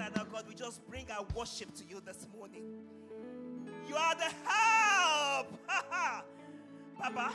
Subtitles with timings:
[0.00, 2.62] Father God, we just bring our worship to you this morning.
[3.86, 5.46] You are the help.
[6.98, 7.30] Papa,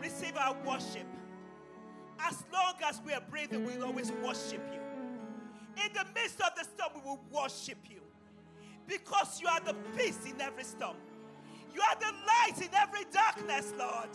[0.00, 1.06] receive our worship.
[2.18, 4.80] As long as we are breathing, we'll always worship you.
[5.84, 8.00] In the midst of the storm, we will worship you.
[8.88, 10.96] Because you are the peace in every storm.
[11.74, 14.08] You are the light in every darkness, Lord.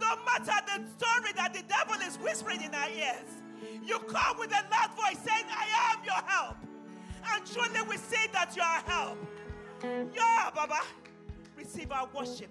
[0.00, 3.39] No matter the story that the devil is whispering in our ears,
[3.84, 6.56] you come with a loud voice saying, I am your help.
[7.32, 9.18] And truly we say that you are help.
[10.14, 10.80] Yeah, Baba.
[11.56, 12.50] Receive our worship.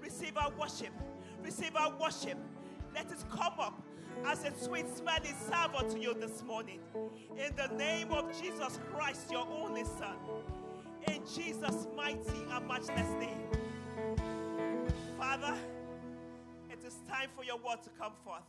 [0.00, 0.92] Receive our worship.
[1.42, 2.38] Receive our worship.
[2.94, 3.82] Let it come up
[4.24, 6.80] as a sweet smelling savor to you this morning.
[7.36, 10.16] In the name of Jesus Christ, your only Son.
[11.08, 13.48] In Jesus' mighty and matchless name.
[15.18, 15.54] Father,
[16.70, 18.42] it is time for your word to come forth.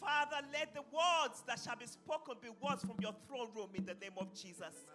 [0.00, 3.84] Father, let the words that shall be spoken be words from your throne room in
[3.84, 4.86] the name of Jesus.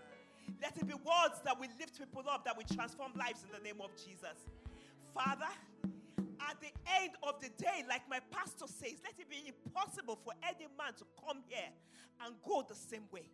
[0.61, 3.63] Let it be words that will lift people up, that will transform lives in the
[3.63, 4.37] name of Jesus.
[5.13, 5.51] Father,
[6.49, 10.33] at the end of the day, like my pastor says, let it be impossible for
[10.43, 11.69] any man to come here
[12.25, 13.27] and go the same way.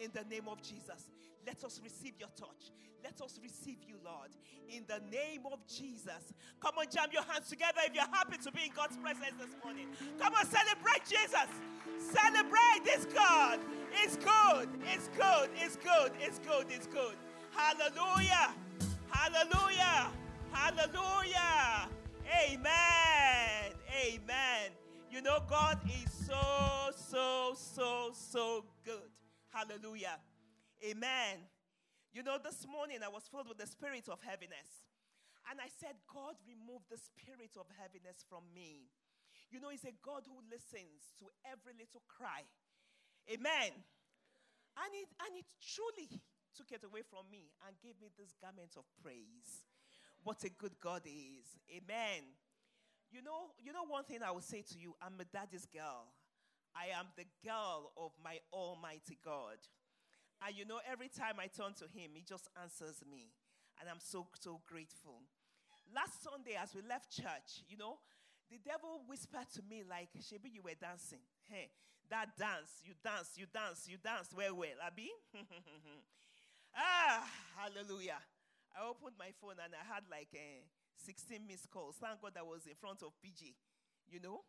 [0.00, 1.10] In the name of Jesus,
[1.48, 2.72] let us receive your touch.
[3.02, 4.28] Let us receive you, Lord.
[4.68, 6.34] In the name of Jesus.
[6.60, 9.56] Come on, jam your hands together if you're happy to be in God's presence this
[9.64, 9.86] morning.
[10.20, 11.48] Come on, celebrate Jesus.
[11.96, 13.60] Celebrate this God.
[13.94, 14.68] It's good.
[14.92, 15.48] It's good.
[15.56, 16.12] It's good.
[16.20, 16.66] It's good.
[16.68, 17.16] It's good.
[17.56, 18.52] Hallelujah.
[19.08, 20.10] Hallelujah.
[20.52, 21.88] Hallelujah.
[22.44, 23.72] Amen.
[24.04, 24.70] Amen.
[25.10, 29.10] You know, God is so, so, so, so good.
[29.50, 30.18] Hallelujah.
[30.84, 31.42] Amen.
[32.12, 34.86] You know, this morning I was filled with the spirit of heaviness.
[35.50, 38.92] And I said, God, remove the spirit of heaviness from me.
[39.48, 42.44] You know, He's a God who listens to every little cry.
[43.26, 43.72] Amen.
[44.76, 46.20] And it, and it truly
[46.52, 49.64] took it away from me and gave me this garment of praise
[50.24, 51.46] what a good God is.
[51.70, 52.22] Amen.
[53.10, 56.12] You know, you know one thing I will say to you, I'm a daddy's girl.
[56.76, 59.56] I am the girl of my almighty God.
[60.44, 63.30] And you know, every time I turn to him, he just answers me.
[63.80, 65.22] And I'm so, so grateful.
[65.94, 67.98] Last Sunday, as we left church, you know,
[68.50, 71.22] the devil whispered to me, like, Shebi, you were dancing.
[71.48, 71.70] Hey,
[72.10, 75.12] that dance, you dance, you dance, you dance well, well, Abby.
[76.76, 77.24] ah,
[77.56, 78.20] hallelujah.
[78.72, 80.64] I opened my phone and I had like uh,
[81.04, 81.96] 16 missed calls.
[82.00, 83.52] Thank God I was in front of PJ,
[84.08, 84.44] you know.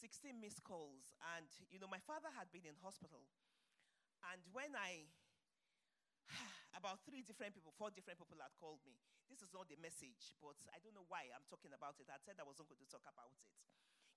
[0.00, 1.12] 16 missed calls.
[1.36, 3.20] And, you know, my father had been in hospital.
[4.28, 5.08] And when I,
[6.78, 8.96] about three different people, four different people had called me.
[9.30, 12.10] This is not the message, but I don't know why I'm talking about it.
[12.10, 13.46] I said I wasn't going to talk about it.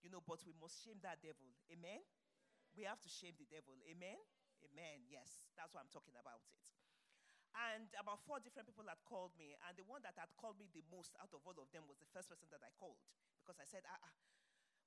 [0.02, 1.54] You know, but we must shame that devil.
[1.70, 2.02] Amen?
[2.74, 3.78] We have to shame the devil.
[3.86, 4.18] Amen?
[4.66, 5.06] Amen.
[5.08, 6.58] Yes, that's why I'm talking about it.
[7.54, 9.54] And about four different people had called me.
[9.70, 12.02] And the one that had called me the most out of all of them was
[12.02, 12.98] the first person that I called.
[13.38, 14.14] Because I said, ah, ah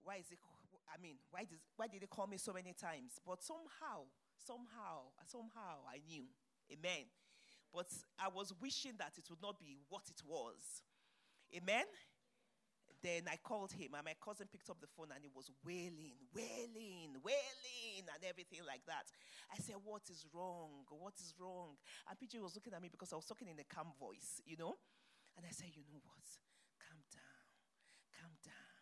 [0.06, 0.38] why is it,
[0.86, 3.18] I mean, why, does, why did they call me so many times?
[3.26, 4.06] But somehow,
[4.44, 6.26] somehow, somehow I knew.
[6.72, 7.06] Amen.
[7.72, 10.82] But I was wishing that it would not be what it was.
[11.54, 11.84] Amen.
[13.02, 16.16] Then I called him, and my cousin picked up the phone and he was wailing,
[16.34, 19.06] wailing, wailing, and everything like that.
[19.52, 20.88] I said, What is wrong?
[20.88, 21.76] What is wrong?
[22.08, 24.56] And PJ was looking at me because I was talking in a calm voice, you
[24.56, 24.80] know?
[25.36, 26.26] And I said, You know what?
[26.80, 27.44] Calm down,
[28.16, 28.76] calm down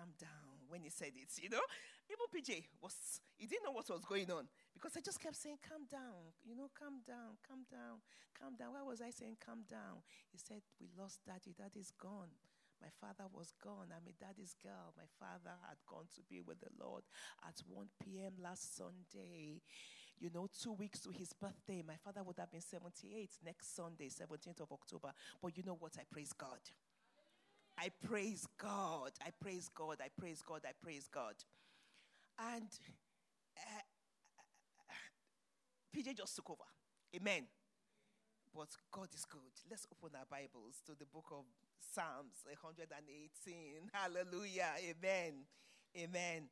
[0.00, 1.62] calm down when he said it, you know.
[2.10, 5.58] Even PJ was, he didn't know what was going on because I just kept saying,
[5.62, 8.02] calm down, you know, calm down, calm down,
[8.34, 8.74] calm down.
[8.74, 10.02] Why was I saying calm down?
[10.32, 12.34] He said, we lost daddy, daddy's gone.
[12.80, 13.92] My father was gone.
[13.92, 14.94] I'm a daddy's girl.
[14.96, 17.04] My father had gone to be with the Lord
[17.46, 18.32] at 1 p.m.
[18.42, 19.60] last Sunday.
[20.18, 21.82] You know, two weeks to his birthday.
[21.86, 25.12] My father would have been 78 next Sunday, 17th of October.
[25.42, 25.92] But you know what?
[25.98, 26.60] I praise God.
[27.80, 29.12] I praise God.
[29.24, 29.96] I praise God.
[30.04, 30.60] I praise God.
[30.66, 31.34] I praise God.
[32.38, 32.68] And
[33.56, 33.80] uh,
[35.96, 36.68] PJ just took over.
[37.16, 37.44] Amen.
[38.54, 39.40] But God is good.
[39.70, 41.44] Let's open our Bibles to the book of
[41.94, 43.90] Psalms 118.
[43.92, 44.72] Hallelujah.
[44.78, 45.32] Amen.
[45.96, 46.48] Amen.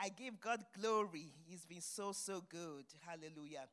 [0.00, 1.34] I give God glory.
[1.46, 2.86] He's been so, so good.
[3.06, 3.68] Hallelujah.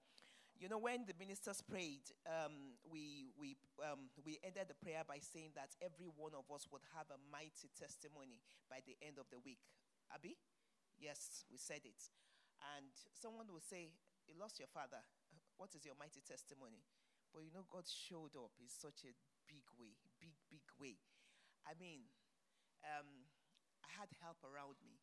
[0.60, 5.24] You know, when the ministers prayed, um, we, we, um, we ended the prayer by
[5.24, 9.32] saying that every one of us would have a mighty testimony by the end of
[9.32, 9.64] the week.
[10.12, 10.36] Abby?
[11.00, 12.12] Yes, we said it.
[12.76, 13.96] And someone will say,
[14.28, 15.00] You lost your father.
[15.56, 16.84] What is your mighty testimony?
[17.32, 19.16] But you know, God showed up in such a
[19.48, 21.00] big way, big, big way.
[21.64, 22.04] I mean,
[22.84, 23.32] um,
[23.80, 25.00] I had help around me.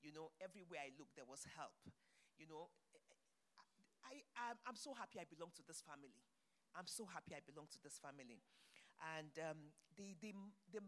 [0.00, 1.76] You know, everywhere I looked, there was help.
[2.40, 2.72] You know,
[4.06, 6.22] I, I'm, I'm so happy I belong to this family.
[6.78, 8.46] I'm so happy I belong to this family.
[9.18, 10.32] And um, the, the,
[10.72, 10.82] the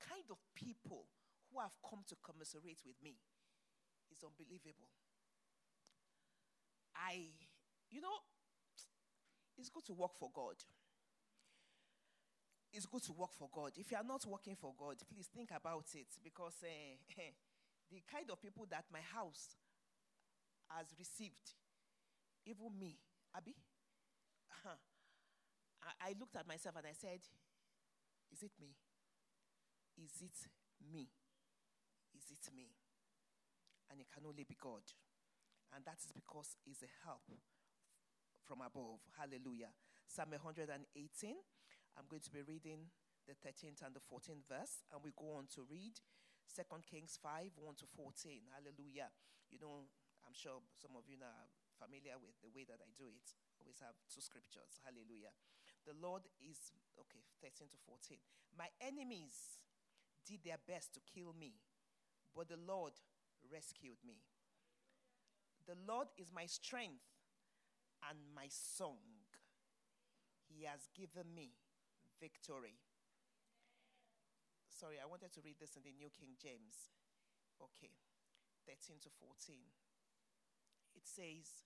[0.00, 1.06] kind of people
[1.52, 3.20] who have come to commiserate with me
[4.10, 4.90] is unbelievable.
[6.96, 7.34] I,
[7.90, 8.22] you know,
[9.58, 10.56] it's good to work for God.
[12.72, 13.72] It's good to work for God.
[13.78, 16.66] If you are not working for God, please think about it because uh,
[17.90, 19.54] the kind of people that my house
[20.68, 21.54] has received,
[22.46, 22.96] even me,
[23.36, 23.56] Abby,
[24.50, 24.78] uh-huh,
[25.82, 27.20] I, I looked at myself and I said,
[28.32, 28.76] Is it me?
[29.96, 30.38] Is it
[30.92, 31.08] me?
[32.14, 32.70] Is it me?
[33.90, 34.82] And it can only be God.
[35.74, 37.26] And that is because He's a help
[38.46, 39.00] from above.
[39.16, 39.72] Hallelujah.
[40.06, 40.78] Psalm 118.
[41.96, 42.90] I'm going to be reading
[43.24, 45.96] the 13th and the 14th verse, and we go on to read
[46.52, 48.52] 2 Kings 5 1 to 14.
[48.52, 49.08] Hallelujah.
[49.48, 49.88] You know,
[50.26, 51.46] I'm sure some of you are
[51.84, 53.36] familiar with the way that I do it.
[53.60, 54.80] Always have two scriptures.
[54.80, 55.36] Hallelujah.
[55.84, 58.16] The Lord is, okay, 13 to 14.
[58.56, 59.60] My enemies
[60.24, 61.60] did their best to kill me,
[62.32, 62.96] but the Lord
[63.52, 64.24] rescued me.
[65.68, 67.04] The Lord is my strength
[68.08, 69.00] and my song.
[70.48, 71.52] He has given me
[72.20, 72.80] victory.
[74.72, 76.92] Sorry, I wanted to read this in the New King James.
[77.60, 77.92] Okay,
[78.64, 79.56] 13 to 14.
[80.96, 81.64] It says,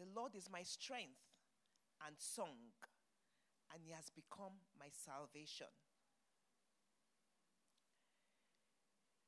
[0.00, 1.20] The Lord is my strength
[2.00, 2.72] and song,
[3.68, 5.68] and He has become my salvation.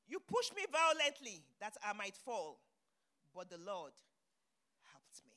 [0.09, 2.65] You pushed me violently that I might fall,
[3.37, 3.93] but the Lord
[4.89, 5.37] helped me.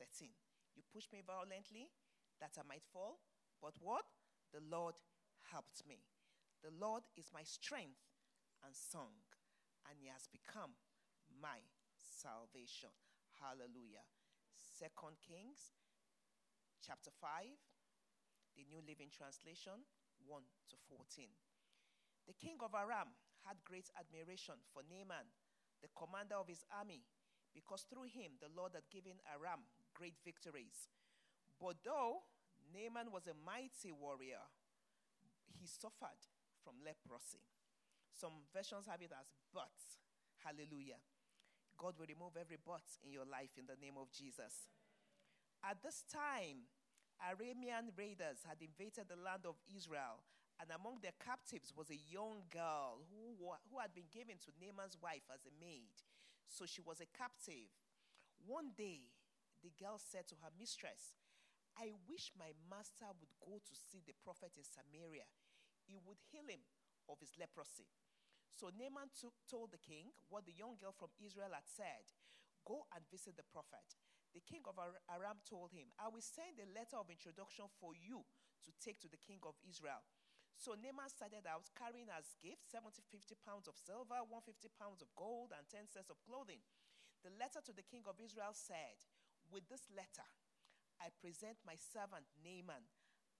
[0.00, 0.32] 13.
[0.72, 1.92] You pushed me violently
[2.40, 3.20] that I might fall,
[3.60, 4.08] but what?
[4.56, 4.96] The Lord
[5.52, 6.00] helped me.
[6.64, 8.00] The Lord is my strength
[8.64, 9.20] and song,
[9.84, 10.72] and He has become
[11.28, 11.60] my
[11.92, 12.96] salvation.
[13.36, 14.08] Hallelujah.
[14.56, 15.76] Second Kings
[16.84, 17.48] chapter 5,
[18.56, 19.84] the New Living Translation
[20.24, 20.42] 1
[20.72, 21.28] to 14.
[22.26, 23.14] The king of Aram
[23.44, 25.28] had great admiration for Naaman,
[25.80, 27.06] the commander of his army,
[27.54, 29.64] because through him the Lord had given Aram
[29.94, 30.92] great victories.
[31.56, 32.26] But though
[32.68, 34.44] Naaman was a mighty warrior,
[35.56, 36.20] he suffered
[36.60, 37.44] from leprosy.
[38.12, 39.72] Some versions have it as but.
[40.44, 41.00] Hallelujah.
[41.78, 44.68] God will remove every but in your life in the name of Jesus.
[45.62, 46.68] At this time,
[47.20, 50.20] Aramean raiders had invaded the land of Israel
[50.56, 53.36] and among their captives was a young girl who,
[53.68, 55.92] who had been given to Naaman's wife as a maid.
[56.48, 57.68] So she was a captive.
[58.40, 59.12] One day,
[59.60, 61.12] the girl said to her mistress,
[61.76, 65.28] I wish my master would go to see the prophet in Samaria.
[65.84, 66.64] He would heal him
[67.04, 67.84] of his leprosy.
[68.54, 72.06] So Naaman took, told the king what the young girl from Israel had said
[72.66, 73.94] Go and visit the prophet.
[74.34, 74.76] The king of
[75.08, 78.26] Aram told him, I will send a letter of introduction for you
[78.66, 80.02] to take to the king of Israel.
[80.58, 85.08] So Naaman started out carrying as gifts 70, 50 pounds of silver, 150 pounds of
[85.14, 86.60] gold, and 10 sets of clothing.
[87.24, 88.98] The letter to the king of Israel said,
[89.48, 90.26] With this letter,
[91.00, 92.88] I present my servant Naaman.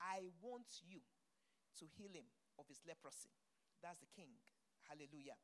[0.00, 1.00] I want you
[1.81, 2.29] to heal him
[2.61, 3.32] of his leprosy.
[3.81, 4.37] That's the king.
[4.88, 5.38] Hallelujah.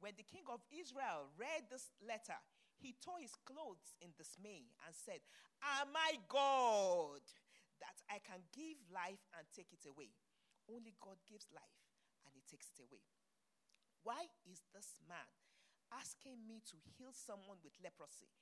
[0.00, 2.38] When the king of Israel read this letter,
[2.80, 5.20] he tore his clothes in dismay and said,
[5.60, 7.20] Am I God
[7.84, 10.16] that I can give life and take it away?
[10.64, 11.80] Only God gives life
[12.24, 13.04] and He takes it away.
[14.06, 15.28] Why is this man
[15.92, 18.32] asking me to heal someone with leprosy?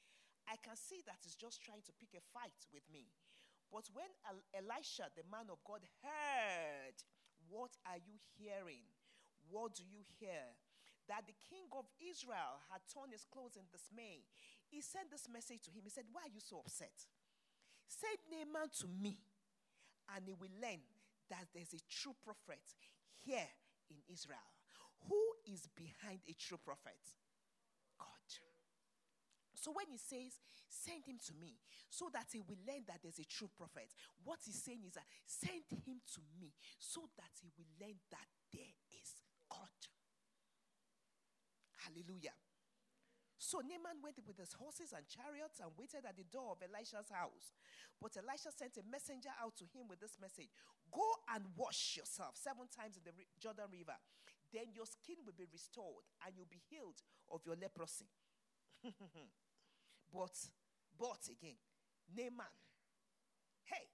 [0.47, 3.11] I can see that he's just trying to pick a fight with me.
[3.69, 4.09] But when
[4.55, 6.97] Elisha, the man of God, heard,
[7.51, 8.87] What are you hearing?
[9.51, 10.55] What do you hear?
[11.09, 14.29] That the king of Israel had torn his clothes in dismay.
[14.69, 15.81] He sent this message to him.
[15.85, 16.93] He said, Why are you so upset?
[17.89, 19.17] Send Naaman to me,
[20.13, 20.85] and he will learn
[21.33, 22.61] that there's a true prophet
[23.25, 23.49] here
[23.89, 24.45] in Israel.
[25.09, 27.01] Who is behind a true prophet?
[27.97, 28.29] God.
[29.59, 30.39] So when he says,
[30.69, 31.59] send him to me,
[31.91, 33.91] so that he will learn that there's a true prophet,
[34.23, 38.29] what he's saying is that send him to me, so that he will learn that
[38.55, 39.19] there is
[39.51, 39.75] God.
[41.89, 42.37] Hallelujah.
[43.39, 47.09] So Naaman went with his horses and chariots and waited at the door of Elisha's
[47.09, 47.55] house.
[47.97, 50.53] But Elisha sent a messenger out to him with this message
[50.93, 53.97] Go and wash yourself seven times in the Jordan River.
[54.53, 58.11] Then your skin will be restored and you'll be healed of your leprosy.
[60.13, 60.35] but,
[60.99, 61.61] but again,
[62.11, 62.53] Naaman,
[63.65, 63.87] hey,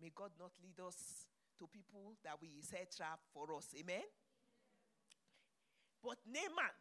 [0.00, 1.28] may God not lead us
[1.60, 3.68] to people that we set trap for us.
[3.78, 4.04] Amen?
[6.02, 6.74] But Naaman,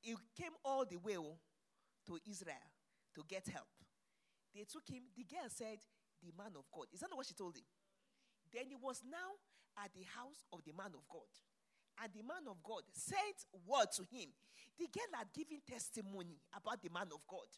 [0.00, 1.38] he came all the way oh,
[2.06, 2.68] to Israel
[3.14, 3.68] to get help.
[4.54, 5.78] They took him, the girl said,
[6.22, 6.86] the man of God.
[6.92, 7.66] Is that not what she told him?
[8.52, 9.38] Then he was now
[9.78, 11.30] at the house of the man of God.
[12.02, 14.30] And the man of God sent word to him.
[14.78, 17.50] The girl had given testimony about the man of God.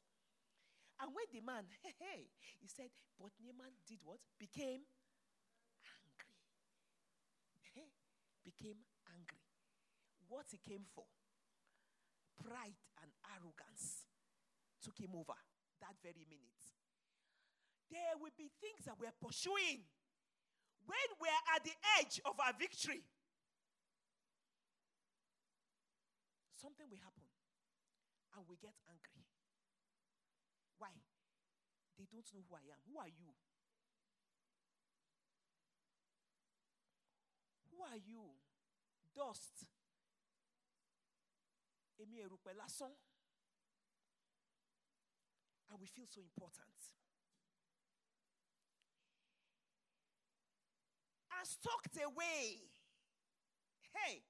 [1.01, 1.65] And when the man,
[2.01, 2.29] hey,
[2.61, 2.89] he said,
[3.21, 4.21] but Naaman did what?
[4.41, 4.85] Became
[5.85, 6.37] angry.
[7.77, 7.89] Hey,
[8.45, 8.81] became.
[10.31, 11.11] What he came for?
[12.39, 14.07] Pride and arrogance
[14.79, 15.35] took him over
[15.83, 16.63] that very minute.
[17.91, 19.83] There will be things that we're pursuing
[20.87, 23.03] when we're at the edge of our victory.
[26.55, 27.27] Something will happen
[28.39, 29.27] and we get angry.
[30.79, 30.95] Why?
[31.99, 32.81] They don't know who I am.
[32.87, 33.35] Who are you?
[37.75, 38.39] Who are you?
[39.11, 39.67] Dust.
[42.03, 42.93] Emi erùpẹ̀ lásán.
[45.71, 46.79] And we feel so important.
[51.31, 52.71] And stalked away.
[53.95, 54.25] Hey,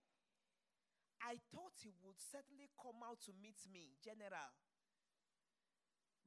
[1.22, 4.52] I thought he would certainly come out to meet me, General.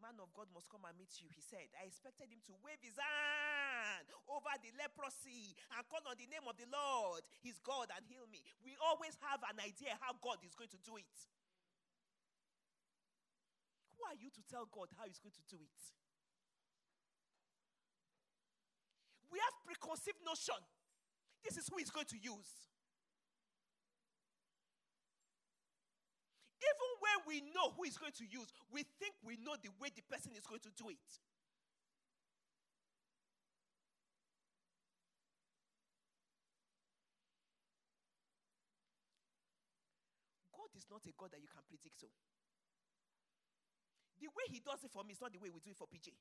[0.03, 1.72] Man of God must come and meet you, he said.
[1.79, 6.43] I expected him to wave his hand over the leprosy and call on the name
[6.43, 8.43] of the Lord, his God, and heal me.
[8.67, 11.15] We always have an idea how God is going to do it.
[13.95, 15.81] Who are you to tell God how he's going to do it?
[19.31, 20.60] We have preconceived notion.
[21.48, 22.73] This is who he's going to use.
[26.63, 29.91] Even when we know who is going to use, we think we know the way
[29.91, 31.10] the person is going to do it.
[40.55, 42.08] God is not a God that you can predict so.
[44.24, 45.88] The way he does it for me is not the way we do it for
[45.91, 46.15] PJ.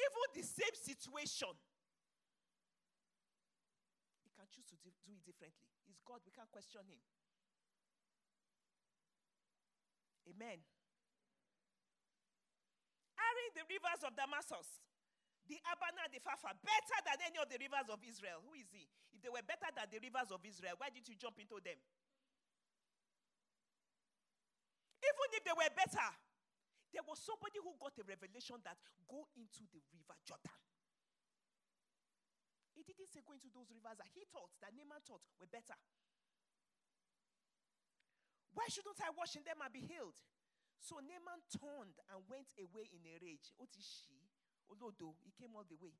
[0.00, 1.52] Even the same situation,
[4.24, 5.52] he can choose to do it differently.
[5.84, 7.00] He's God, we can't question him.
[10.26, 10.58] Amen.
[13.16, 14.82] Are the rivers of Damascus,
[15.48, 18.42] the Abana, the Pharpar, better than any of the rivers of Israel?
[18.44, 18.84] Who is he?
[19.14, 21.78] If they were better than the rivers of Israel, why did you jump into them?
[25.00, 26.08] Even if they were better,
[26.92, 28.76] there was somebody who got a revelation that
[29.08, 30.58] go into the river Jordan.
[32.76, 35.78] He didn't say go into those rivers that he thought, that Naaman thought were better.
[38.56, 40.16] Why shouldn't I wash in them and be healed?
[40.80, 43.52] So Naaman turned and went away in a rage.
[43.60, 44.16] Otishi,
[44.72, 45.92] Olodo, he came all the way.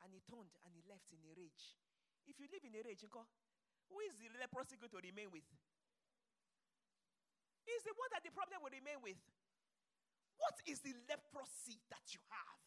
[0.00, 1.76] And he turned and he left in a rage.
[2.24, 5.44] If you live in a rage, who is the leprosy going to remain with?
[7.68, 9.20] Is the one that the problem will remain with.
[10.40, 12.60] What is the leprosy that you have?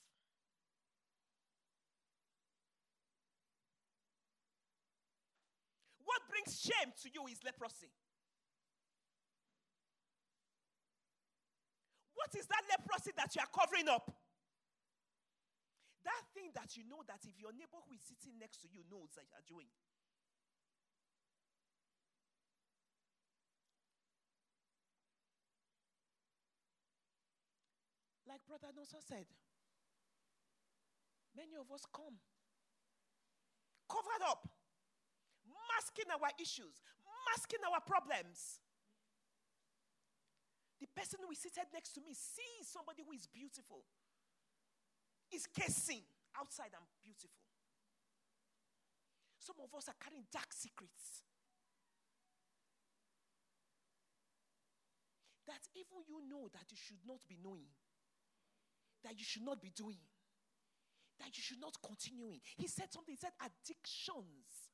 [6.03, 7.89] What brings shame to you is leprosy.
[12.19, 14.11] What is that leprosy that you are covering up?
[16.03, 18.83] That thing that you know that if your neighbor who is sitting next to you
[18.91, 19.71] knows that you are doing.
[28.27, 29.25] Like Brother Nosa said,
[31.35, 32.19] many of us come
[33.89, 34.45] covered up,
[35.71, 36.83] masking our issues,
[37.31, 38.59] masking our problems.
[40.79, 43.83] The person who is seated next to me sees somebody who is beautiful,
[45.31, 46.03] is casing
[46.39, 47.43] outside and beautiful.
[49.39, 51.23] Some of us are carrying dark secrets.
[55.47, 57.73] That even you know that you should not be knowing,
[59.03, 59.99] that you should not be doing,
[61.19, 62.39] that you should not continuing.
[62.55, 64.69] He said something, he said addictions.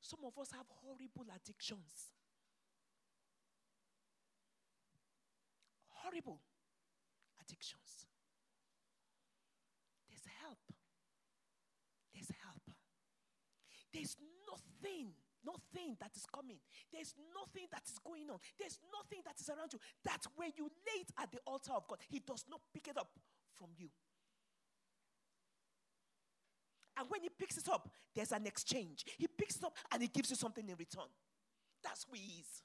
[0.00, 2.10] Some of us have horrible addictions.
[6.04, 6.38] Horrible
[7.40, 8.04] addictions.
[10.08, 10.60] There's help.
[12.12, 12.64] There's help.
[13.92, 16.60] There's nothing, nothing that is coming.
[16.92, 18.38] There's nothing that is going on.
[18.58, 19.80] There's nothing that is around you.
[20.04, 22.98] That when you lay it at the altar of God, He does not pick it
[22.98, 23.10] up
[23.56, 23.88] from you.
[26.96, 29.04] And when He picks it up, there's an exchange.
[29.16, 31.10] He picks it up and He gives you something in return.
[31.82, 32.62] That's who He is.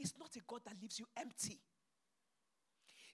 [0.00, 1.60] is not a God that leaves you empty.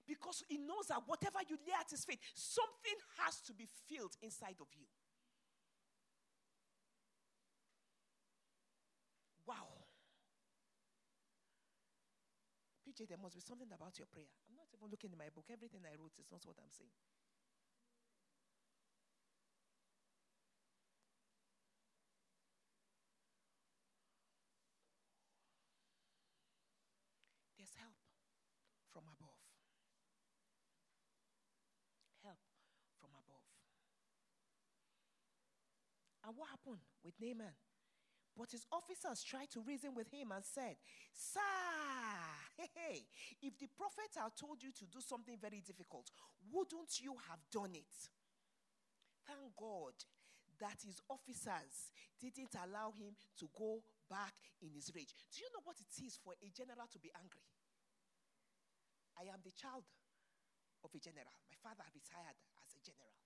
[0.07, 4.15] Because he knows that whatever you lay at his feet, something has to be filled
[4.23, 4.87] inside of you.
[9.47, 9.87] Wow.
[12.87, 14.31] PJ, there must be something about your prayer.
[14.47, 15.51] I'm not even looking in my book.
[15.51, 16.95] Everything I wrote is not what I'm saying.
[36.27, 37.55] And what happened with Naaman?
[38.37, 40.77] But his officers tried to reason with him and said,
[41.15, 41.41] Sir,
[42.75, 43.07] hey,
[43.41, 46.11] if the prophet had told you to do something very difficult,
[46.53, 47.95] wouldn't you have done it?
[49.25, 49.95] Thank God
[50.61, 53.81] that his officers didn't allow him to go
[54.11, 55.15] back in his rage.
[55.33, 57.45] Do you know what it is for a general to be angry?
[59.17, 59.85] I am the child
[60.85, 61.33] of a general.
[61.49, 63.17] My father retired as a general.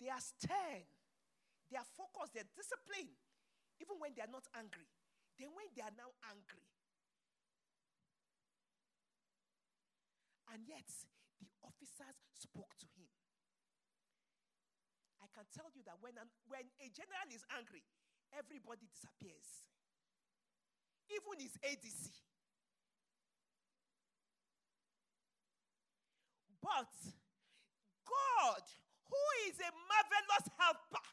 [0.00, 0.84] They are stern
[1.70, 3.18] they are focused, they're disciplined,
[3.82, 4.86] even when they are not angry.
[5.38, 6.64] Then, when they are now angry,
[10.54, 10.86] and yet
[11.42, 13.10] the officers spoke to him.
[15.20, 17.82] I can tell you that when, an, when a general is angry,
[18.32, 19.66] everybody disappears,
[21.10, 22.14] even his ADC.
[26.62, 26.94] But
[28.06, 28.64] God,
[29.10, 31.04] who is a marvelous helper,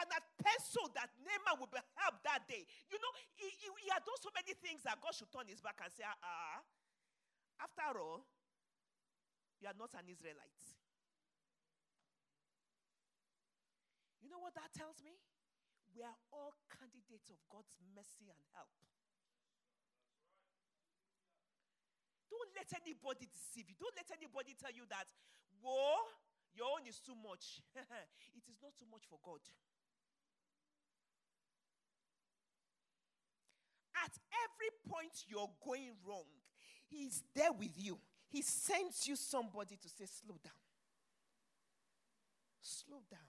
[0.00, 2.66] and a pencil that Naaman would be helped that day.
[2.90, 5.62] You know, he, he, he, had done so many things that God should turn his
[5.62, 6.58] back and say, ah, uh,
[7.62, 8.26] after all,
[9.62, 10.58] you are not an Israelite.
[14.18, 15.14] You know what that tells me?
[15.94, 18.74] We are all candidates of God's mercy and help.
[22.30, 23.76] Don't let anybody deceive you.
[23.78, 25.06] Don't let anybody tell you that,
[25.58, 25.98] whoa,
[26.54, 27.58] your own is too much.
[28.38, 29.42] it is not too much for God.
[34.04, 34.12] At
[34.44, 36.26] every point you're going wrong,
[36.90, 37.98] He's there with you.
[38.28, 40.52] He sends you somebody to say, Slow down.
[42.60, 43.20] Slow down.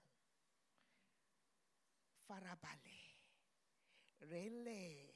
[2.29, 2.97] Farabale.
[4.31, 5.12] Rele.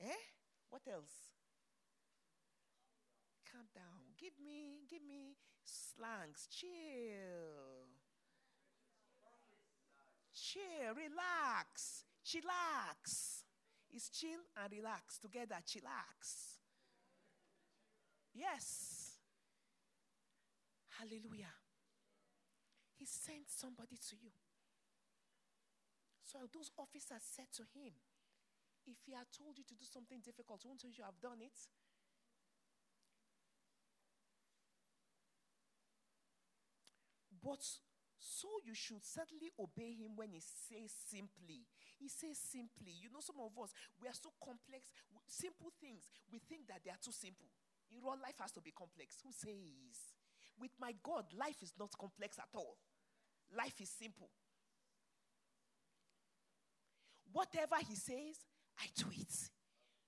[0.00, 0.22] Eh?
[0.68, 1.32] What else?
[3.50, 4.14] Calm down.
[4.20, 6.48] Give me, give me slangs.
[6.50, 6.68] Chill.
[10.34, 10.94] Chill.
[10.94, 12.04] Relax.
[12.24, 13.35] Chillax
[13.96, 15.56] is chill and relax together.
[15.64, 16.60] Chillax.
[18.34, 19.16] Yes.
[21.00, 21.56] Hallelujah.
[22.98, 24.32] He sent somebody to you.
[26.24, 27.92] So those officers said to him,
[28.86, 31.56] If he had told you to do something difficult, wouldn't you have done it?
[37.42, 37.64] But
[38.26, 41.62] so you should certainly obey him when he says simply.
[41.94, 42.90] He says simply.
[42.90, 43.70] You know, some of us,
[44.02, 44.90] we are so complex.
[45.30, 47.46] Simple things, we think that they are too simple.
[47.86, 49.22] You know, life has to be complex.
[49.22, 50.18] Who says?
[50.58, 52.76] With my God, life is not complex at all.
[53.54, 54.28] Life is simple.
[57.30, 58.42] Whatever he says,
[58.80, 59.34] I do it.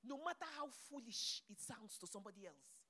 [0.03, 2.83] No matter how foolish it sounds to somebody else.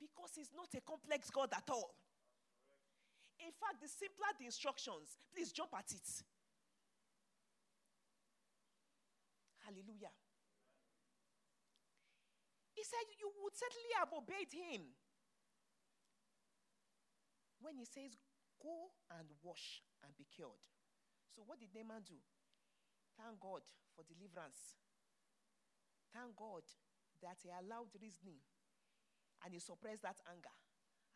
[0.00, 1.94] Because he's not a complex God at all.
[3.38, 6.08] In fact, the simpler the instructions, please jump at it.
[9.62, 10.10] Hallelujah.
[12.74, 14.94] He said, You would certainly have obeyed him.
[17.60, 18.16] When he says,
[18.58, 20.62] Go and wash and be cured.
[21.34, 22.18] So, what did Naaman do?
[23.14, 23.62] Thank God
[23.94, 24.78] for deliverance.
[26.14, 26.66] Thank God
[27.22, 28.42] that he allowed reasoning
[29.44, 30.54] and he suppressed that anger.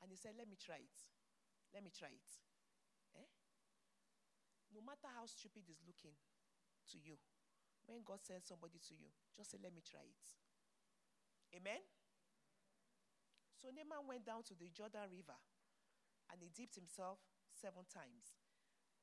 [0.02, 0.98] And he said, Let me try it.
[1.72, 2.32] Let me try it.
[3.16, 3.28] Eh?
[4.76, 6.16] No matter how stupid it's looking
[6.92, 7.16] to you,
[7.88, 10.28] when God sends somebody to you, just say, Let me try it.
[11.56, 11.80] Amen?
[13.60, 15.38] So Naaman went down to the Jordan River
[16.32, 17.20] and he dipped himself
[17.52, 18.34] seven times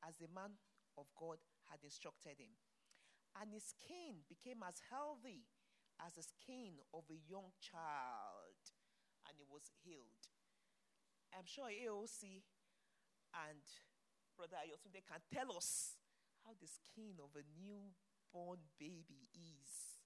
[0.04, 0.58] as the man
[0.98, 1.38] of God
[1.70, 2.58] had instructed him.
[3.38, 5.46] And his skin became as healthy
[6.02, 8.60] as the skin of a young child,
[9.28, 10.28] and he was healed.
[11.36, 12.42] I'm sure AOC
[13.34, 13.60] and
[14.38, 15.96] Brother Ayotunde can tell us
[16.46, 19.98] how the skin of a newborn baby is.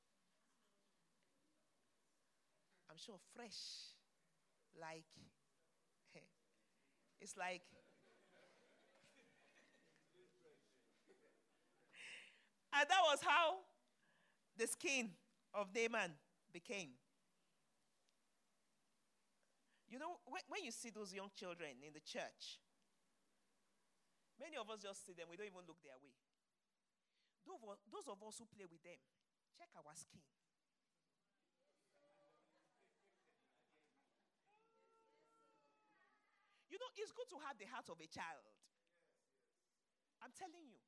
[2.90, 3.94] I'm sure fresh,
[4.80, 5.06] like,
[7.22, 7.62] it's like,
[12.74, 13.58] and that was how
[14.58, 15.12] the skin
[15.54, 16.12] of Naaman
[16.52, 16.90] became.
[19.90, 22.58] You know, when you see those young children in the church,
[24.44, 26.12] many of us just see them, we don't even look their way.
[27.48, 29.00] Those of us who play with them,
[29.56, 30.20] check our skin.
[36.68, 38.44] You know, it's good to have the heart of a child.
[40.20, 40.84] I'm telling you.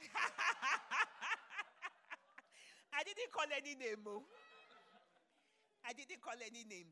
[2.96, 4.00] I didn't call any name.
[4.08, 4.24] Oh.
[5.84, 6.88] I didn't call any name.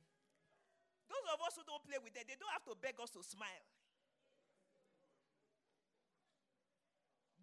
[1.08, 3.24] Those of us who don't play with them, they don't have to beg us to
[3.24, 3.64] smile.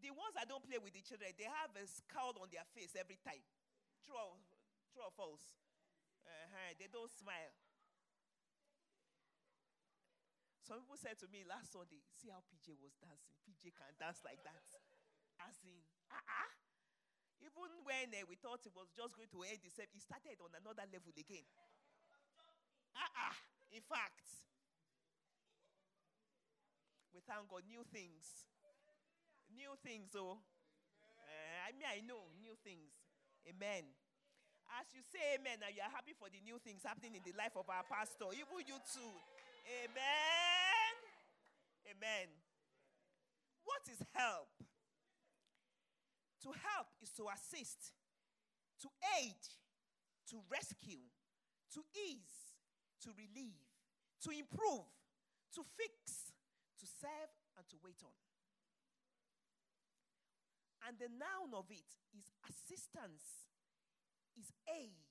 [0.05, 2.93] The ones that don't play with the children, they have a scowl on their face
[2.93, 3.41] every time.
[4.05, 4.37] True or,
[4.93, 5.57] true or false?
[6.21, 6.77] Uh-huh.
[6.77, 7.57] They don't smile.
[10.61, 13.33] Some people said to me last Sunday, see how PJ was dancing.
[13.49, 14.61] PJ can dance like that.
[15.41, 15.81] As in,
[16.13, 16.49] uh-uh.
[17.41, 20.53] Even when uh, we thought it was just going to end itself, it started on
[20.53, 21.49] another level again.
[22.93, 23.33] Uh-uh.
[23.73, 24.21] In fact,
[27.09, 28.45] we thank God, new things.
[29.55, 30.35] New things, oh.
[30.35, 32.91] Uh, I mean, I know new things.
[33.47, 33.87] Amen.
[34.75, 37.31] As you say amen, and you are happy for the new things happening in the
[37.37, 39.13] life of our pastor, even you too.
[39.85, 40.93] Amen.
[41.87, 42.27] Amen.
[43.63, 44.51] What is help?
[46.43, 47.95] To help is to assist,
[48.81, 49.39] to aid,
[50.29, 51.01] to rescue,
[51.73, 52.53] to ease,
[53.01, 53.65] to relieve,
[54.21, 54.85] to improve,
[55.55, 56.33] to fix,
[56.81, 58.13] to serve, and to wait on.
[60.85, 63.49] And the noun of it is assistance,
[64.37, 65.01] is aid,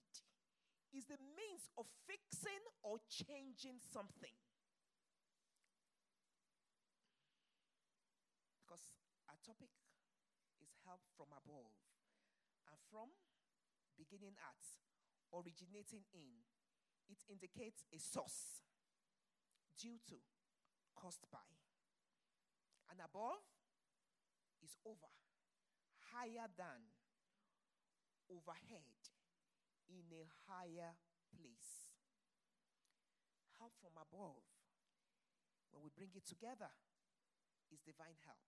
[0.94, 4.38] is the means of fixing or changing something.
[8.62, 8.86] Because
[9.26, 9.74] our topic
[10.62, 11.74] is help from above
[12.70, 13.10] and from
[13.98, 14.62] beginning at,
[15.34, 16.46] originating in,
[17.10, 18.62] it indicates a source,
[19.74, 20.22] due to,
[20.94, 21.50] caused by.
[22.90, 23.42] And above
[24.62, 25.10] is over,
[26.14, 26.94] higher than,
[28.30, 28.94] overhead,
[29.90, 30.94] in a higher
[31.34, 31.90] place.
[33.58, 34.46] Help from above,
[35.74, 36.70] when we bring it together,
[37.74, 38.46] is divine help,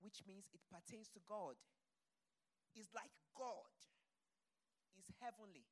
[0.00, 1.60] which means it pertains to God,
[2.72, 3.68] is like God,
[4.96, 5.68] is heavenly,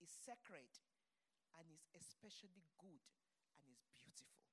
[0.00, 0.72] is sacred
[1.58, 3.04] and is especially good
[3.60, 4.48] and is beautiful.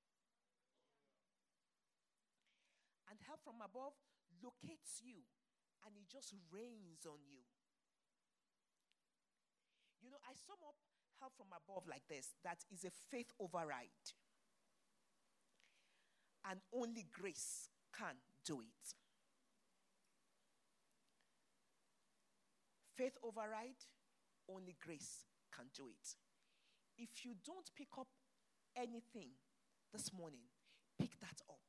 [3.08, 3.98] And help from above
[4.44, 5.24] locates you
[5.86, 7.44] and it just rains on you.
[10.02, 10.76] You know, I sum up
[11.20, 14.06] help from above like this that is a faith override.
[16.50, 18.96] And only grace can do it.
[22.96, 23.80] Faith override,
[24.54, 25.26] only grace
[25.56, 26.16] can do it.
[26.98, 28.08] If you don't pick up
[28.76, 29.30] anything
[29.94, 30.42] this morning,
[31.00, 31.60] pick that up.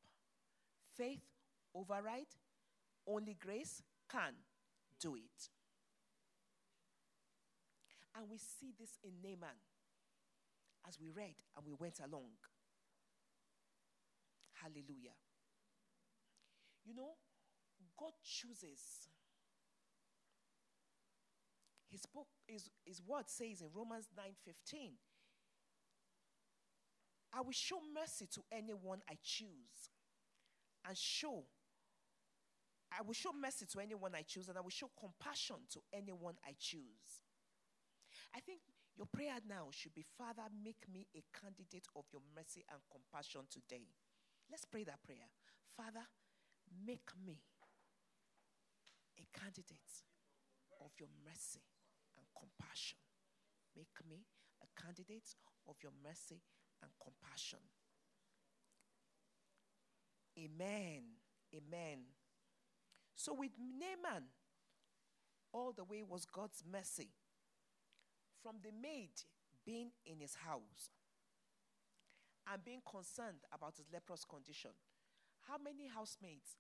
[0.97, 1.23] Faith
[1.75, 2.35] override,
[3.11, 4.35] only grace can
[5.01, 5.49] do it.
[8.17, 9.57] And we see this in Naaman
[10.87, 12.31] as we read and we went along.
[14.55, 15.17] Hallelujah.
[16.85, 17.13] You know,
[17.99, 19.09] God chooses
[21.91, 24.93] his book, his, his word says in Romans 9:15,
[27.33, 29.91] I will show mercy to anyone I choose.
[30.87, 31.45] And show,
[32.91, 36.35] I will show mercy to anyone I choose, and I will show compassion to anyone
[36.45, 37.23] I choose.
[38.35, 38.61] I think
[38.97, 43.43] your prayer now should be Father, make me a candidate of your mercy and compassion
[43.51, 43.87] today.
[44.51, 45.31] Let's pray that prayer.
[45.77, 46.05] Father,
[46.85, 47.39] make me
[49.19, 50.05] a candidate
[50.81, 51.63] of your mercy
[52.19, 52.99] and compassion.
[53.77, 54.27] Make me
[54.63, 55.35] a candidate
[55.69, 56.43] of your mercy
[56.83, 57.61] and compassion.
[60.39, 61.03] Amen.
[61.55, 62.20] Amen.
[63.21, 64.33] So with Naaman,
[65.53, 67.11] all the way was God's mercy.
[68.43, 69.13] From the maid
[69.67, 70.89] being in his house
[72.51, 74.71] and being concerned about his leprous condition.
[75.47, 76.57] How many housemaids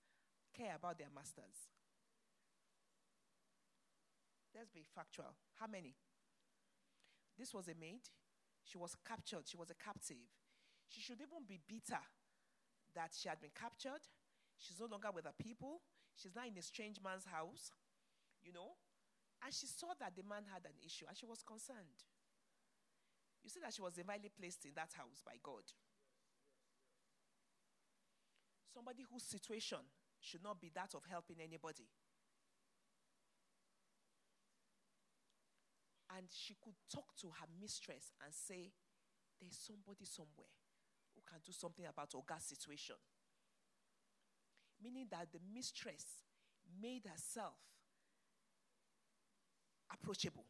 [0.54, 1.72] care about their masters?
[4.54, 5.32] Let's be factual.
[5.58, 5.94] How many?
[7.38, 8.04] This was a maid.
[8.64, 9.48] She was captured.
[9.48, 10.28] She was a captive.
[10.90, 12.04] She should even be bitter
[12.94, 14.04] that she had been captured.
[14.58, 15.80] She's no longer with her people.
[16.20, 17.72] She's now in a strange man's house,
[18.44, 18.76] you know.
[19.40, 22.04] And she saw that the man had an issue and she was concerned.
[23.40, 25.64] You see that she was divinely placed in that house by God.
[28.68, 29.80] Somebody whose situation
[30.20, 31.88] should not be that of helping anybody.
[36.12, 38.76] And she could talk to her mistress and say,
[39.40, 40.52] There's somebody somewhere
[41.16, 43.00] who can do something about Oga's situation.
[44.82, 46.04] Meaning that the mistress
[46.80, 47.54] made herself
[49.92, 50.44] approachable.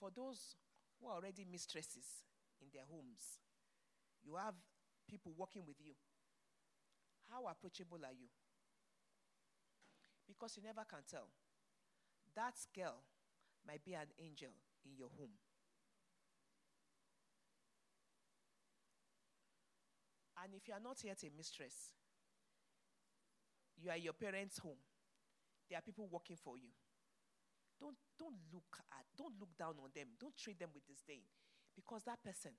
[0.00, 0.56] For those
[1.00, 2.24] who are already mistresses
[2.60, 3.38] in their homes,
[4.24, 4.54] you have
[5.08, 5.92] people working with you.
[7.30, 8.28] How approachable are you?
[10.26, 11.28] Because you never can tell.
[12.34, 13.02] That girl
[13.66, 14.50] might be an angel
[14.84, 15.34] in your home.
[20.42, 21.90] And if you are not yet a mistress,
[23.76, 24.78] you are your parents' home.
[25.68, 26.70] There are people working for you.
[27.80, 30.08] Don't, don't look at, don't look down on them.
[30.18, 31.22] Don't treat them with disdain.
[31.74, 32.52] Because that person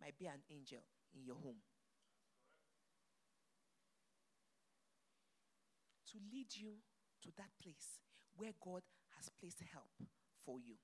[0.00, 0.82] might be an angel
[1.14, 1.62] in your home.
[6.12, 6.82] To lead you
[7.22, 8.02] to that place
[8.36, 8.82] where God
[9.16, 9.90] has placed help
[10.44, 10.74] for you.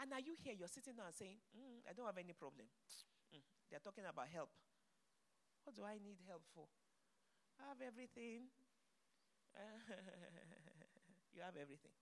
[0.00, 0.54] And are you here?
[0.56, 2.66] You're sitting down and saying, mm, I don't have any problem.
[3.70, 4.50] They're talking about help.
[5.64, 6.66] What do I need help for?
[7.60, 8.50] I have everything.
[11.34, 11.92] you have everything.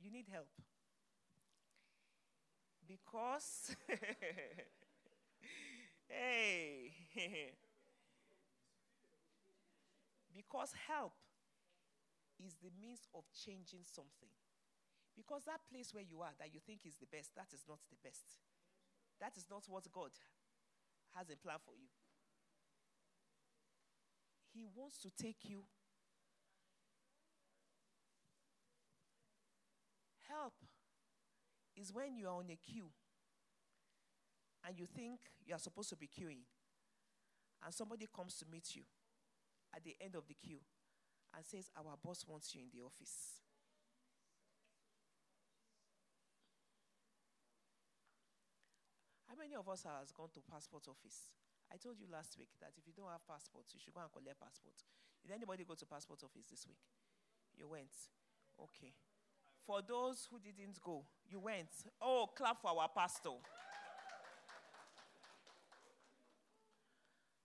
[0.00, 0.48] You need help.
[2.86, 3.74] Because,
[6.08, 6.92] hey,
[10.34, 11.12] because help
[12.38, 14.30] is the means of changing something.
[15.16, 17.78] Because that place where you are that you think is the best, that is not
[17.88, 18.36] the best.
[19.18, 20.12] That is not what God
[21.16, 21.88] has in plan for you.
[24.52, 25.64] He wants to take you.
[30.28, 30.54] Help
[31.76, 32.90] is when you are on a queue
[34.66, 36.42] and you think you are supposed to be queuing,
[37.64, 38.82] and somebody comes to meet you
[39.74, 40.60] at the end of the queue
[41.34, 43.45] and says, Our boss wants you in the office.
[49.38, 51.30] Many of us has gone to passport office?
[51.72, 54.12] I told you last week that if you don't have passports, you should go and
[54.12, 54.76] collect passport.
[55.22, 56.80] Did anybody go to passport office this week?
[57.58, 57.92] You went.
[58.56, 58.94] Okay.
[59.66, 61.72] For those who didn't go, you went.
[62.00, 63.34] Oh, clap for our pastor.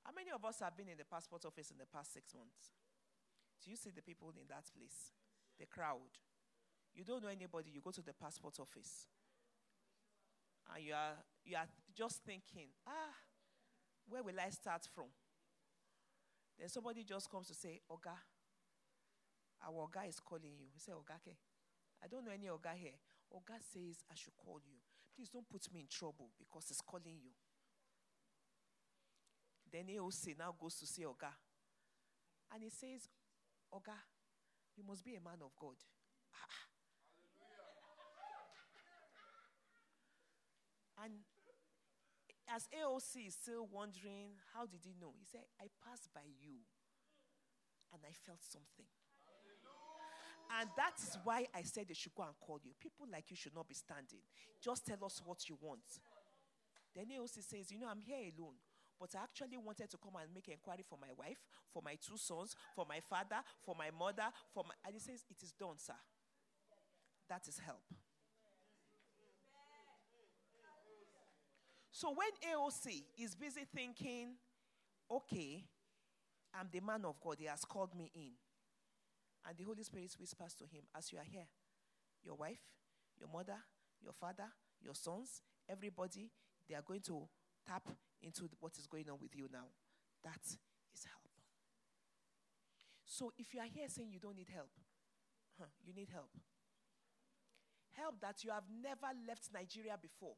[0.05, 2.75] How many of us have been in the passport office in the past six months?
[3.63, 5.13] Do you see the people in that place?
[5.57, 6.13] The crowd.
[6.93, 9.07] You don't know anybody, you go to the passport office.
[10.75, 13.15] And you are you are just thinking, ah,
[14.07, 15.07] where will I start from?
[16.59, 18.15] Then somebody just comes to say, Oga,
[19.65, 20.65] our Oga is calling you.
[20.73, 21.37] You say, Oga, okay.
[22.03, 22.97] I don't know any Oga here.
[23.33, 24.77] Oga says I should call you.
[25.15, 27.31] Please don't put me in trouble because he's calling you.
[29.71, 31.31] Then AOC now goes to see Oga.
[32.53, 33.07] And he says,
[33.73, 33.95] Oga,
[34.75, 35.75] you must be a man of God.
[36.35, 36.71] Ah.
[41.05, 41.13] And
[42.49, 45.13] as AOC is still wondering, how did he know?
[45.19, 46.63] He said, I passed by you
[47.93, 48.87] and I felt something.
[50.59, 52.71] And that is why I said they should go and call you.
[52.79, 54.19] People like you should not be standing.
[54.59, 55.87] Just tell us what you want.
[56.93, 58.59] Then AOC says, You know, I'm here alone.
[58.99, 61.39] But I actually wanted to come and make inquiry for my wife,
[61.73, 64.75] for my two sons, for my father, for my mother, for my.
[64.85, 65.97] And he says, It is done, sir.
[67.29, 67.87] That is help.
[71.91, 74.35] So when AOC is busy thinking,
[75.09, 75.65] okay,
[76.57, 78.31] I'm the man of God, he has called me in.
[79.47, 81.47] And the Holy Spirit whispers to him, as you are here,
[82.23, 82.61] your wife,
[83.19, 83.57] your mother,
[84.01, 84.47] your father,
[84.81, 86.31] your sons, everybody,
[86.69, 87.27] they are going to
[87.67, 87.89] tap
[88.21, 89.65] into what is going on with you now.
[90.23, 91.27] That is help.
[93.05, 94.69] So if you are here saying you don't need help,
[95.59, 96.29] huh, you need help.
[97.91, 100.35] Help that you have never left Nigeria before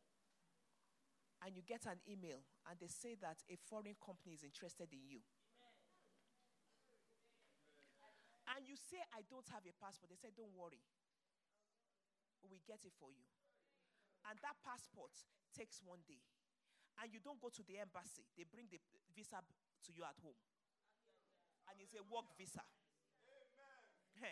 [1.43, 2.39] and you get an email
[2.71, 5.19] and they say that a foreign company is interested in you.
[8.55, 10.11] And you say, I don't have a passport.
[10.13, 10.79] They say, Don't worry.
[12.47, 13.25] We get it for you.
[14.29, 15.15] And that passport
[15.55, 16.21] takes one day.
[17.01, 18.77] And you don't go to the embassy, they bring the
[19.15, 20.37] visa to you at home.
[21.71, 22.63] And it's a work visa.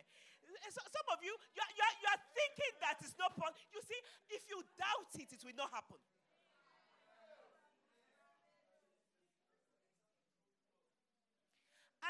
[0.71, 3.60] So some of you, you are, you, are, you are thinking that it's not possible.
[3.71, 3.97] You see,
[4.36, 6.00] if you doubt it, it will not happen.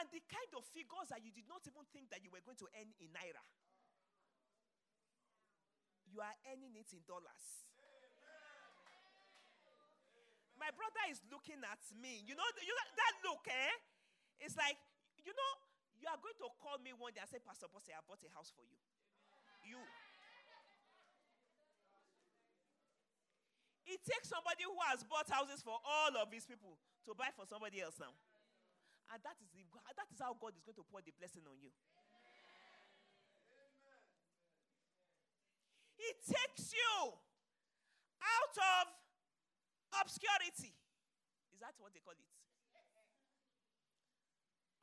[0.02, 2.58] And the kind of figures that you did not even think that you were going
[2.58, 3.46] to earn in Naira.
[6.10, 7.70] You are earning it in dollars.
[10.58, 12.26] My brother is looking at me.
[12.26, 13.74] You know, you know that look, eh?
[14.42, 14.82] It's like,
[15.22, 15.52] you know,
[16.02, 18.30] you are going to call me one day and say, Pastor Bosse, I bought a
[18.34, 18.82] house for you.
[19.70, 19.82] You.
[23.86, 26.74] It takes somebody who has bought houses for all of his people
[27.06, 28.18] to buy for somebody else now.
[29.12, 31.60] And that is, the, that is how God is going to pour the blessing on
[31.60, 31.68] you.
[36.00, 36.96] It takes you
[38.24, 38.86] out of
[40.00, 40.72] obscurity.
[41.52, 42.32] Is that what they call it?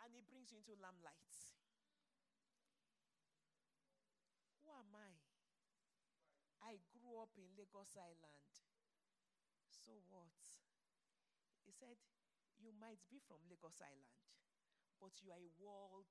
[0.04, 1.32] And it brings you into lamplight.
[4.62, 5.16] Who am I?
[6.68, 8.52] I grew up in Lagos Island.
[9.72, 10.36] So what?
[11.64, 11.96] He said,
[12.68, 14.12] You might be from Lagos Island,
[15.00, 16.04] but you are a world.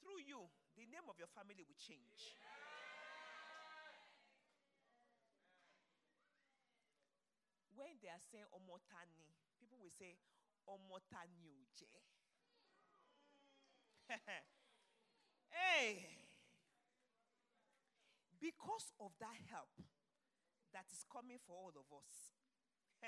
[0.00, 0.48] Through you,
[0.80, 2.40] the name of your family will change.
[7.76, 9.28] When they are saying Omotani,
[9.60, 10.16] people will say
[10.64, 11.84] Omotani Uje.
[15.52, 16.21] hey!
[18.42, 19.70] Because of that help
[20.74, 22.34] that is coming for all of us,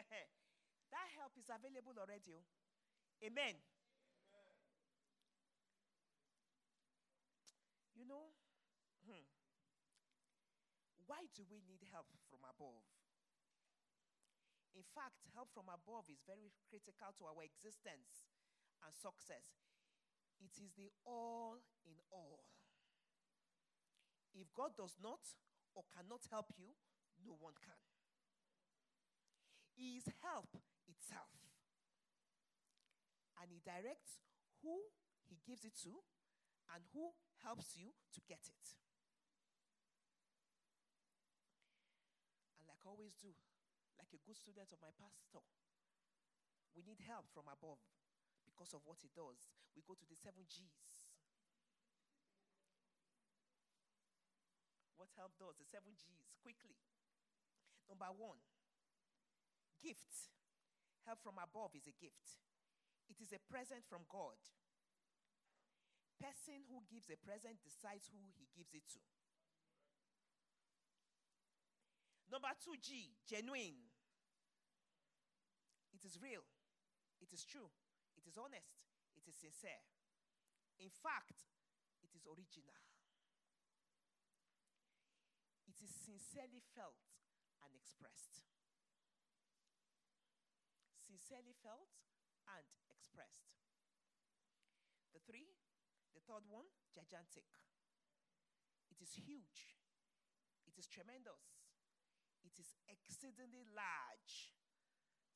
[0.94, 2.30] that help is available already.
[2.30, 2.46] oh.
[3.18, 3.58] Amen.
[7.98, 8.30] You know,
[9.06, 9.26] hmm,
[11.06, 12.86] why do we need help from above?
[14.74, 18.26] In fact, help from above is very critical to our existence
[18.82, 19.62] and success.
[20.42, 22.53] It is the all in all.
[24.34, 25.22] If God does not
[25.74, 26.74] or cannot help you,
[27.22, 27.78] no one can.
[29.74, 30.50] He is help
[30.90, 31.30] itself.
[33.40, 34.18] And He directs
[34.62, 34.90] who
[35.30, 36.02] He gives it to
[36.74, 37.14] and who
[37.46, 38.66] helps you to get it.
[42.58, 43.30] And like I always do,
[44.00, 45.44] like a good student of my pastor,
[46.74, 47.78] we need help from above
[48.42, 49.46] because of what he does.
[49.76, 51.03] We go to the seven G's.
[55.04, 56.80] What help does, the seven G's, quickly.
[57.92, 58.40] Number one,
[59.84, 60.32] gift.
[61.04, 62.40] Help from above is a gift,
[63.12, 64.40] it is a present from God.
[66.16, 69.04] Person who gives a present decides who he gives it to.
[72.32, 73.76] Number two, G, genuine.
[75.92, 76.48] It is real.
[77.20, 77.68] It is true.
[78.16, 78.88] It is honest.
[79.20, 79.84] It is sincere.
[80.80, 81.44] In fact,
[82.00, 82.80] it is original.
[85.74, 87.02] It is sincerely felt
[87.66, 88.46] and expressed.
[91.02, 91.90] Sincerely felt
[92.46, 92.62] and
[92.94, 93.58] expressed.
[95.10, 95.50] The three,
[96.14, 97.50] the third one, gigantic.
[98.86, 99.74] It is huge.
[100.62, 101.58] It is tremendous.
[102.46, 104.54] It is exceedingly large.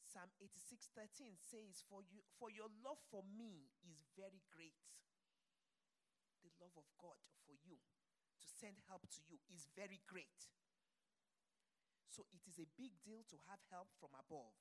[0.07, 4.87] Psalm 86:13 says, for, you, for your love for me is very great.
[6.47, 7.83] The love of God for you
[8.41, 10.49] to send help to you is very great.
[12.09, 14.55] So it is a big deal to have help from above.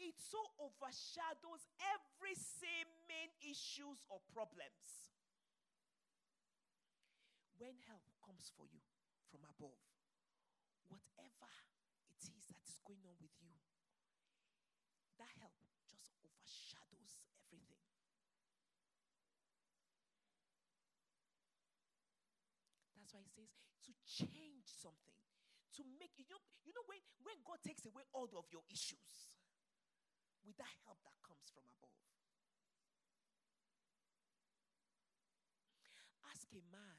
[0.00, 5.12] It so overshadows every seeming issues or problems.
[7.60, 8.82] When help comes for you
[9.30, 9.78] from above,
[10.90, 11.52] whatever
[12.10, 13.54] it is that is going on with you,
[15.22, 15.54] that help
[15.94, 17.84] just overshadows everything.
[23.04, 23.52] That's why he says
[23.84, 25.20] to change something,
[25.76, 29.36] to make you know, you know when, when God takes away all of your issues
[30.40, 32.00] with that help that comes from above.
[36.32, 36.96] Ask a man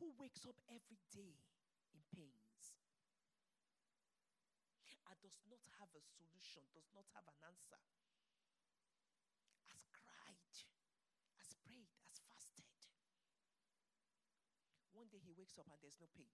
[0.00, 1.36] who wakes up every day
[1.92, 2.72] in pains
[5.12, 7.84] and does not have a solution, does not have an answer,
[9.68, 10.40] has cried,
[11.36, 12.64] has prayed, has fasted.
[14.96, 16.30] One day he wakes up and there's no pain.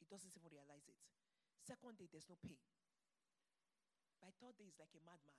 [0.00, 0.96] He doesn't even realize it.
[1.60, 2.58] Second day, there's no pain.
[4.18, 5.36] By third day, he's like a madman.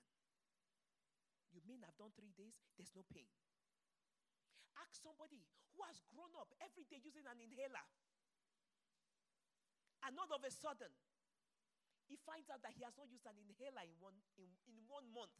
[1.52, 2.56] You mean I've done three days?
[2.78, 3.28] There's no pain.
[4.80, 7.86] Ask somebody who has grown up every day using an inhaler.
[10.06, 10.91] And all of a sudden,
[12.10, 15.08] he finds out that he has not used an inhaler in one, in, in one
[15.14, 15.38] month.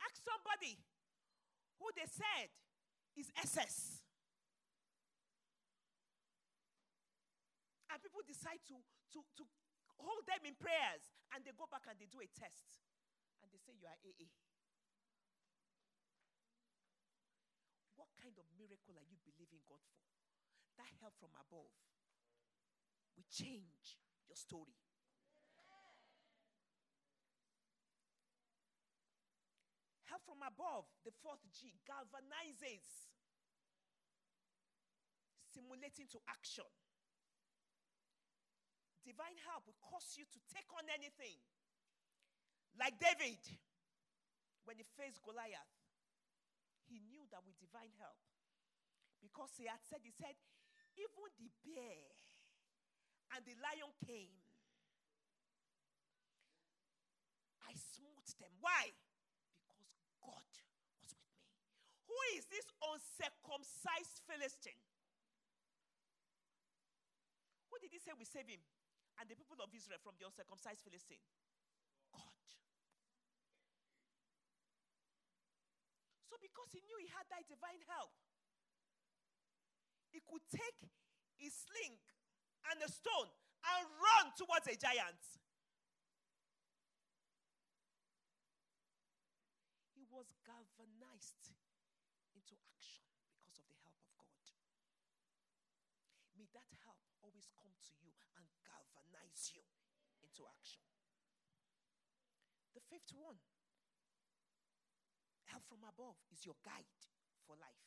[0.00, 0.80] Ask somebody
[1.76, 2.48] who they said
[3.16, 3.99] is SS.
[7.90, 8.78] And people decide to,
[9.14, 9.44] to, to
[9.98, 12.78] hold them in prayers and they go back and they do a test.
[13.42, 14.30] And they say, You are AA.
[17.98, 20.06] What kind of miracle are you believing God for?
[20.78, 21.74] That help from above
[23.18, 23.98] will change
[24.30, 24.78] your story.
[30.08, 33.10] Help from above, the fourth G, galvanizes,
[35.46, 36.66] stimulating to action.
[39.04, 41.40] Divine help will cause you to take on anything.
[42.78, 43.40] Like David,
[44.68, 45.72] when he faced Goliath,
[46.86, 48.18] he knew that with divine help,
[49.22, 50.34] because he had said, he said,
[50.98, 52.02] even the bear
[53.34, 54.34] and the lion came.
[57.62, 58.50] I smote them.
[58.58, 58.90] Why?
[59.54, 59.86] Because
[60.18, 60.50] God
[60.98, 61.54] was with me.
[62.10, 64.82] Who is this uncircumcised Philistine?
[67.70, 68.60] Who did he say will save him
[69.20, 71.20] and the people of Israel from the uncircumcised Philistine?
[72.08, 72.48] God.
[76.26, 78.16] So, because he knew he had that divine help,
[80.10, 80.88] he could take
[81.38, 82.00] his sling
[82.72, 85.22] and a stone and run towards a giant.
[89.94, 91.54] He was galvanized
[92.34, 93.04] into action
[93.36, 94.42] because of the help of God.
[96.36, 99.64] May that help always come to you and galvanize you
[100.46, 100.82] action.
[102.74, 103.40] The fifth one
[105.50, 106.86] help from above is your guide
[107.44, 107.84] for life,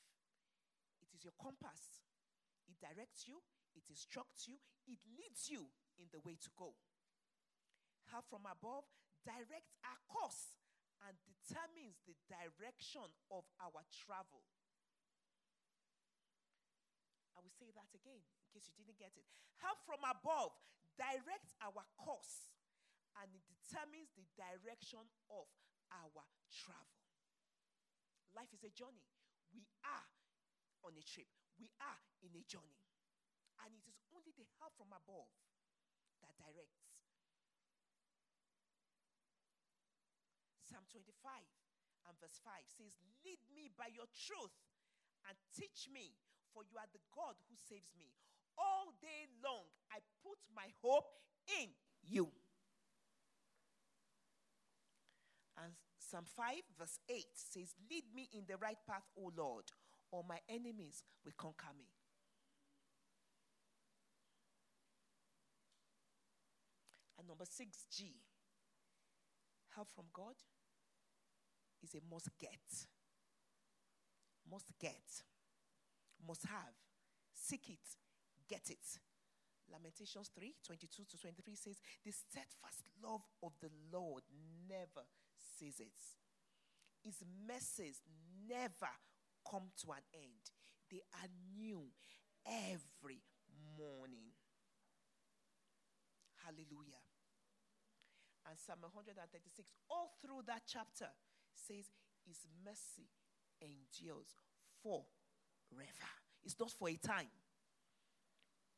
[1.00, 2.04] it is your compass.
[2.64, 3.44] It directs you,
[3.76, 4.56] it instructs you,
[4.88, 5.68] it leads you
[6.00, 6.76] in the way to go.
[8.08, 8.88] Help from above
[9.24, 10.56] directs our course
[11.08, 14.44] and determines the direction of our travel.
[17.36, 19.28] I will say that again in case you didn't get it.
[19.60, 20.56] Help from above
[20.98, 22.52] directs our course
[23.22, 25.46] and it determines the direction of
[25.94, 27.02] our travel.
[28.34, 29.06] Life is a journey.
[29.54, 30.10] We are
[30.86, 31.30] on a trip.
[31.62, 32.82] We are in a journey.
[33.62, 35.30] And it is only the help from above
[36.26, 36.90] that directs.
[40.66, 41.06] Psalm 25
[42.10, 44.58] and verse 5 says, Lead me by your truth
[45.30, 46.18] and teach me,
[46.50, 48.10] for you are the God who saves me.
[48.58, 51.06] All day long I put my hope
[51.62, 51.70] in
[52.04, 52.30] you.
[55.58, 59.66] And Psalm 5, verse 8 says, Lead me in the right path, O Lord,
[60.12, 61.86] or my enemies will conquer me.
[67.18, 68.16] And number six, G,
[69.76, 70.36] help from God
[71.82, 72.60] is a must get.
[74.50, 75.24] Must get.
[76.28, 76.76] Must have.
[77.34, 78.03] Seek it.
[78.50, 79.00] Get it.
[79.72, 84.24] Lamentations 3 22 to 23 says, The steadfast love of the Lord
[84.70, 85.08] never
[85.58, 86.20] ceases.
[87.04, 88.02] His mercies
[88.48, 88.92] never
[89.50, 90.52] come to an end.
[90.92, 91.92] They are new
[92.46, 93.24] every
[93.78, 94.32] morning.
[96.46, 97.04] Hallelujah.
[98.50, 101.08] And Psalm 136, all through that chapter,
[101.56, 101.88] says,
[102.28, 103.08] His mercy
[103.62, 104.36] endures
[104.84, 106.12] forever.
[106.44, 107.32] It's not for a time.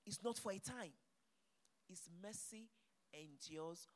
[0.06, 0.94] It's not for a time.
[1.88, 2.70] His mercy
[3.14, 3.88] endures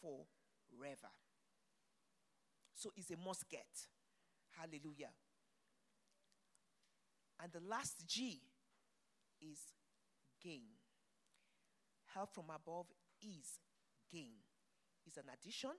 [0.00, 1.12] forever.
[2.74, 3.66] So it's a must get.
[4.56, 5.10] Hallelujah.
[7.42, 8.40] And the last G
[9.40, 9.58] is
[10.42, 10.62] gain.
[12.14, 12.86] Help from above
[13.22, 13.60] is
[14.10, 14.38] gain.
[15.06, 15.70] Is an addition,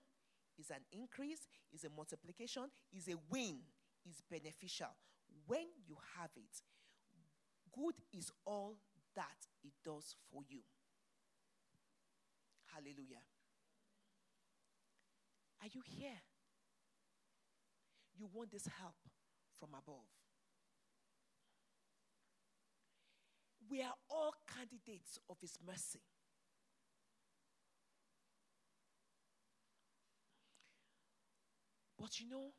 [0.58, 3.60] is an increase, is a multiplication, is a win,
[4.06, 4.96] is beneficial.
[5.46, 6.64] When you have it,
[7.74, 8.76] good is all
[9.20, 10.61] that it does for you.
[12.74, 13.20] Hallelujah.
[15.61, 16.22] Are you here?
[18.17, 18.95] You want this help
[19.59, 20.07] from above.
[23.70, 26.01] We are all candidates of His mercy.
[31.99, 32.53] But you know,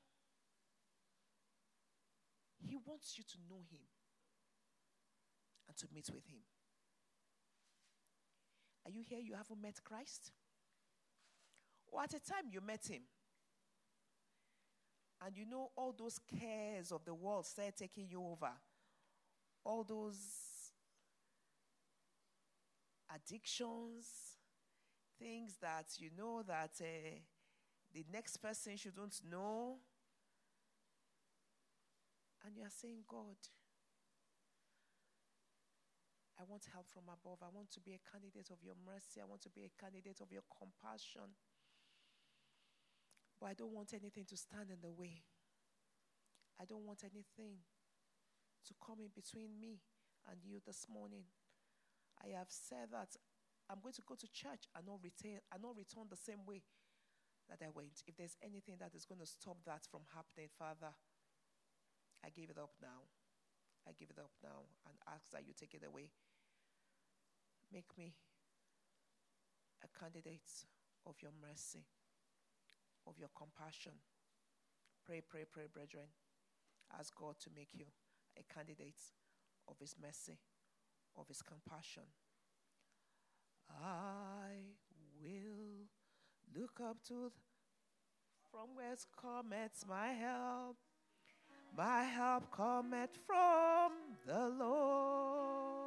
[2.58, 3.80] He wants you to know Him
[5.70, 6.40] and to meet with Him.
[8.84, 9.20] Are you here?
[9.20, 10.32] You haven't met Christ?
[11.86, 13.02] Or at a time you met Him?
[15.24, 18.50] And you know, all those cares of the world start taking you over.
[19.64, 20.16] All those
[23.14, 24.06] addictions,
[25.20, 27.18] things that you know that uh,
[27.94, 29.76] the next person shouldn't know.
[32.44, 33.36] And you are saying, God,
[36.40, 37.44] I want help from above.
[37.44, 39.20] I want to be a candidate of your mercy.
[39.20, 41.36] I want to be a candidate of your compassion.
[43.36, 45.20] But I don't want anything to stand in the way.
[46.56, 47.60] I don't want anything
[48.64, 49.84] to come in between me
[50.24, 51.28] and you this morning.
[52.24, 53.20] I have said that
[53.68, 56.64] I'm going to go to church and not return, and not return the same way
[57.52, 58.00] that I went.
[58.08, 60.96] If there's anything that is going to stop that from happening, Father,
[62.24, 63.04] I give it up now.
[63.88, 66.12] I give it up now and ask that you take it away.
[67.72, 68.14] Make me
[69.84, 70.66] a candidate
[71.06, 71.84] of your mercy,
[73.06, 73.92] of your compassion.
[75.06, 76.06] Pray, pray, pray, brethren.
[76.98, 77.86] Ask God to make you
[78.38, 79.00] a candidate
[79.68, 80.38] of His mercy,
[81.16, 82.02] of His compassion.
[83.70, 84.74] I
[85.22, 85.86] will
[86.54, 87.32] look up to th-
[88.50, 90.76] from whence cometh my help.
[91.76, 93.92] My help cometh from
[94.26, 95.79] the Lord,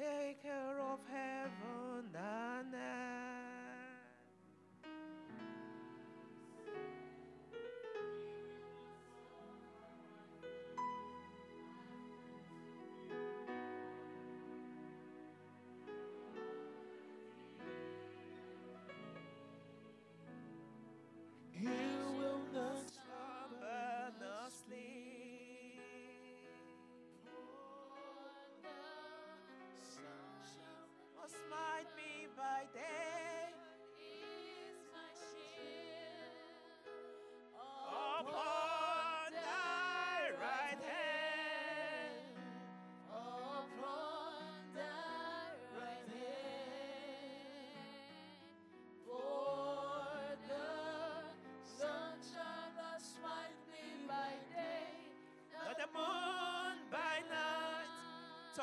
[0.00, 2.99] maker of heaven and earth.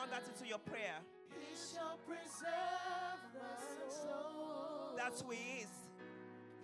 [0.10, 1.00] Turn that into your prayer.
[1.32, 4.96] He shall preserve my soul.
[4.96, 5.68] That's who he is.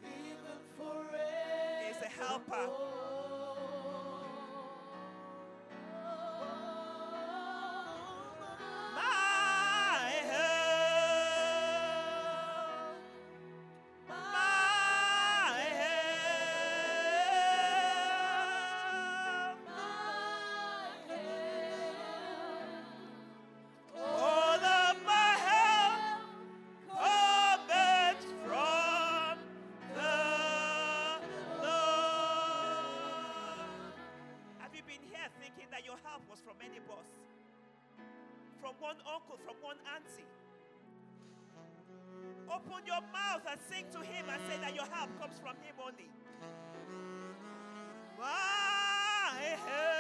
[0.02, 1.88] even forever.
[1.88, 2.70] He's a helper.
[38.84, 40.28] One uncle, from one auntie?
[42.52, 45.76] Open your mouth and sing to him and say that your help comes from him
[45.80, 46.12] only.
[48.20, 49.93] My help.